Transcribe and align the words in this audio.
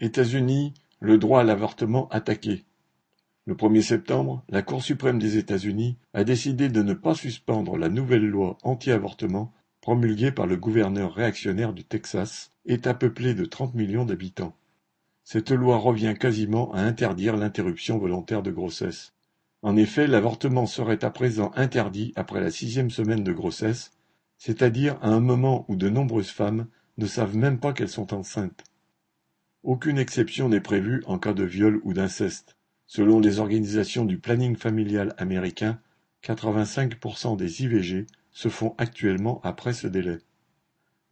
États-Unis, 0.00 0.74
le 0.98 1.18
droit 1.18 1.42
à 1.42 1.44
l'avortement 1.44 2.08
attaqué. 2.08 2.64
Le 3.46 3.54
1er 3.54 3.82
septembre, 3.82 4.42
la 4.48 4.60
Cour 4.60 4.82
suprême 4.82 5.20
des 5.20 5.36
États-Unis 5.36 5.96
a 6.14 6.24
décidé 6.24 6.68
de 6.68 6.82
ne 6.82 6.94
pas 6.94 7.14
suspendre 7.14 7.76
la 7.76 7.88
nouvelle 7.88 8.26
loi 8.26 8.58
anti-avortement 8.64 9.52
promulguée 9.80 10.32
par 10.32 10.46
le 10.48 10.56
gouverneur 10.56 11.14
réactionnaire 11.14 11.72
du 11.72 11.84
Texas, 11.84 12.50
État 12.66 12.94
peuplé 12.94 13.34
de 13.34 13.44
30 13.44 13.74
millions 13.74 14.04
d'habitants. 14.04 14.56
Cette 15.22 15.52
loi 15.52 15.76
revient 15.76 16.14
quasiment 16.18 16.72
à 16.72 16.80
interdire 16.80 17.36
l'interruption 17.36 17.96
volontaire 17.96 18.42
de 18.42 18.50
grossesse. 18.50 19.12
En 19.62 19.76
effet, 19.76 20.08
l'avortement 20.08 20.66
serait 20.66 21.04
à 21.04 21.10
présent 21.10 21.52
interdit 21.54 22.12
après 22.16 22.40
la 22.40 22.50
sixième 22.50 22.90
semaine 22.90 23.22
de 23.22 23.32
grossesse, 23.32 23.92
c'est-à-dire 24.38 24.98
à 25.02 25.08
un 25.10 25.20
moment 25.20 25.64
où 25.68 25.76
de 25.76 25.88
nombreuses 25.88 26.30
femmes 26.30 26.66
ne 26.98 27.06
savent 27.06 27.36
même 27.36 27.60
pas 27.60 27.72
qu'elles 27.72 27.88
sont 27.88 28.12
enceintes. 28.12 28.64
Aucune 29.64 29.96
exception 29.96 30.50
n'est 30.50 30.60
prévue 30.60 31.02
en 31.06 31.18
cas 31.18 31.32
de 31.32 31.42
viol 31.42 31.80
ou 31.84 31.94
d'inceste. 31.94 32.58
Selon 32.86 33.18
les 33.18 33.38
organisations 33.38 34.04
du 34.04 34.18
planning 34.18 34.56
familial 34.56 35.14
américain, 35.16 35.80
85% 36.22 37.38
des 37.38 37.62
IVG 37.62 38.06
se 38.30 38.50
font 38.50 38.74
actuellement 38.76 39.40
après 39.42 39.72
ce 39.72 39.86
délai. 39.86 40.18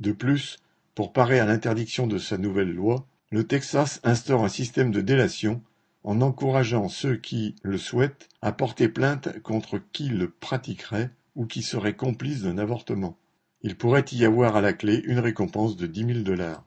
De 0.00 0.12
plus, 0.12 0.58
pour 0.94 1.14
parer 1.14 1.40
à 1.40 1.46
l'interdiction 1.46 2.06
de 2.06 2.18
sa 2.18 2.36
nouvelle 2.36 2.74
loi, 2.74 3.06
le 3.30 3.44
Texas 3.44 4.00
instaure 4.04 4.44
un 4.44 4.50
système 4.50 4.90
de 4.90 5.00
délation 5.00 5.62
en 6.04 6.20
encourageant 6.20 6.90
ceux 6.90 7.16
qui 7.16 7.54
le 7.62 7.78
souhaitent 7.78 8.28
à 8.42 8.52
porter 8.52 8.90
plainte 8.90 9.40
contre 9.40 9.80
qui 9.92 10.10
le 10.10 10.28
pratiquerait 10.28 11.08
ou 11.36 11.46
qui 11.46 11.62
serait 11.62 11.96
complice 11.96 12.42
d'un 12.42 12.58
avortement. 12.58 13.16
Il 13.62 13.76
pourrait 13.78 14.04
y 14.12 14.26
avoir 14.26 14.56
à 14.56 14.60
la 14.60 14.74
clé 14.74 15.00
une 15.06 15.20
récompense 15.20 15.78
de 15.78 15.86
dix 15.86 16.04
mille 16.04 16.22
dollars. 16.22 16.66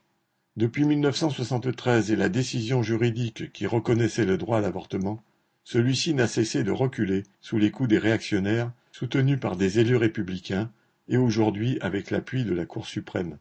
Depuis 0.58 0.86
1973 0.86 2.12
et 2.12 2.16
la 2.16 2.30
décision 2.30 2.82
juridique 2.82 3.52
qui 3.52 3.68
reconnaissait 3.68 4.24
le 4.24 4.38
droit 4.38 4.60
à 4.60 4.62
l'avortement, 4.62 5.22
celui-ci 5.66 6.14
n'a 6.14 6.28
cessé 6.28 6.64
de 6.64 6.72
reculer 6.72 7.24
sous 7.42 7.58
les 7.58 7.72
coups 7.72 7.90
des 7.90 7.98
réactionnaires, 7.98 8.72
soutenus 8.94 9.38
par 9.38 9.58
des 9.58 9.80
élus 9.80 9.98
républicains, 9.98 10.72
et 11.10 11.18
aujourd'hui 11.18 11.78
avec 11.82 12.10
l'appui 12.10 12.46
de 12.46 12.54
la 12.54 12.66
Cour 12.66 12.86
suprême. 12.86 13.38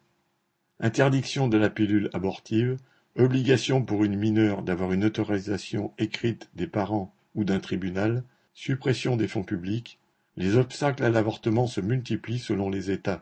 Interdiction 0.81 1.47
de 1.47 1.57
la 1.57 1.71
pilule 1.71 2.11
abortive, 2.15 2.79
obligation 3.17 3.85
pour 3.85 4.03
une 4.03 4.17
mineure 4.17 4.63
d'avoir 4.63 4.93
une 4.93 5.05
autorisation 5.05 5.93
écrite 5.99 6.51
des 6.57 6.67
parents 6.67 7.15
ou 7.37 7.45
d'un 7.45 7.61
tribunal, 7.61 8.25
suppression 8.55 9.17
des 9.17 9.29
fonds 9.29 9.45
publics, 9.45 10.01
les 10.37 10.57
obstacles 10.57 11.05
à 11.05 11.11
l'avortement 11.11 11.69
se 11.69 11.81
multiplient 11.81 12.41
selon 12.41 12.71
les 12.71 12.91
États. 12.91 13.21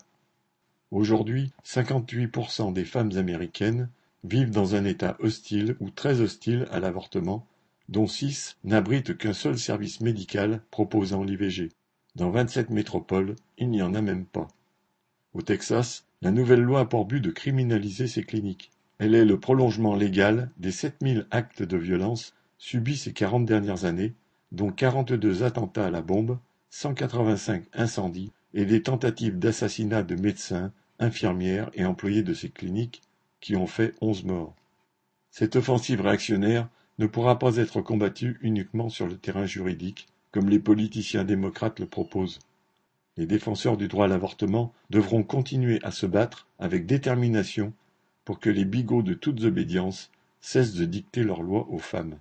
Aujourd'hui, 0.93 1.53
58% 1.65 2.75
des 2.75 2.85
femmes 2.85 3.17
américaines 3.17 3.89
vivent 4.25 4.51
dans 4.51 4.75
un 4.75 4.85
État 4.85 5.17
hostile 5.21 5.75
ou 5.81 5.89
très 5.89 6.21
hostile 6.21 6.69
à 6.71 6.81
l'avortement, 6.81 7.47
dont 7.89 8.07
6 8.07 8.59
n'abritent 8.65 9.17
qu'un 9.17 9.33
seul 9.33 9.59
service 9.59 10.03
médical 10.03 10.61
proposant 10.71 11.25
l'IVG. 11.25 11.71
Dans 12.15 12.31
27 12.31 12.69
métropoles, 12.69 13.37
il 13.57 13.71
n'y 13.71 13.81
en 13.81 13.95
a 13.95 14.03
même 14.03 14.27
pas. 14.27 14.49
Au 15.33 15.41
Texas, 15.41 16.05
la 16.21 16.31
nouvelle 16.31 16.61
loi 16.61 16.81
a 16.81 16.85
pour 16.85 17.07
but 17.07 17.21
de 17.21 17.31
criminaliser 17.31 18.07
ces 18.07 18.23
cliniques. 18.23 18.71
Elle 18.99 19.15
est 19.15 19.25
le 19.25 19.41
prolongement 19.41 19.95
légal 19.95 20.51
des 20.59 20.73
7000 20.73 21.27
actes 21.31 21.63
de 21.63 21.79
violence 21.79 22.35
subis 22.59 22.99
ces 22.99 23.15
40 23.15 23.47
dernières 23.47 23.87
années, 23.87 24.13
dont 24.53 24.71
42 24.71 25.43
attentats 25.43 25.87
à 25.87 25.91
la 25.91 26.03
bombe, 26.03 26.39
185 26.69 27.65
incendies 27.73 28.31
et 28.53 28.67
des 28.67 28.83
tentatives 28.83 29.39
d'assassinat 29.39 30.03
de 30.03 30.17
médecins, 30.17 30.71
infirmières 31.03 31.71
et 31.75 31.85
employés 31.85 32.23
de 32.23 32.33
ces 32.33 32.49
cliniques 32.49 33.03
qui 33.41 33.57
ont 33.57 33.67
fait 33.67 33.95
onze 34.01 34.25
morts. 34.25 34.55
Cette 35.31 35.57
offensive 35.57 36.01
réactionnaire 36.01 36.69
ne 36.99 37.07
pourra 37.07 37.39
pas 37.39 37.57
être 37.57 37.81
combattue 37.81 38.39
uniquement 38.43 38.89
sur 38.89 39.07
le 39.07 39.17
terrain 39.17 39.47
juridique, 39.47 40.09
comme 40.31 40.49
les 40.49 40.61
politiciens 40.61 41.25
démocrates 41.25 41.81
le 41.81 41.87
proposent. 41.87 42.39
Les 43.17 43.27
défenseurs 43.27 43.77
du 43.77 43.89
droit 43.89 44.07
à 44.07 44.09
l'avortement 44.09 44.73
devront 44.89 45.23
continuer 45.23 45.81
à 45.83 45.91
se 45.91 46.07
battre 46.07 46.47
avec 46.59 46.87
détermination 46.87 47.73
pour 48.25 48.39
que 48.39 48.49
les 48.49 48.65
bigots 48.65 49.03
de 49.03 49.15
toutes 49.15 49.45
obédiences 49.45 50.11
cessent 50.41 50.75
de 50.75 50.85
dicter 50.85 51.23
leurs 51.23 51.43
lois 51.43 51.67
aux 51.69 51.79
femmes. 51.79 52.19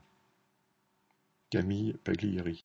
Camille 1.50 1.96
Paglieri 2.03 2.59